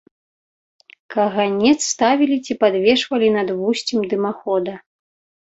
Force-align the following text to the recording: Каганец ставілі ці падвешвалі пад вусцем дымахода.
Каганец 1.15 1.75
ставілі 1.93 2.37
ці 2.45 2.57
падвешвалі 2.65 3.27
пад 3.37 3.49
вусцем 3.61 3.99
дымахода. 4.17 4.73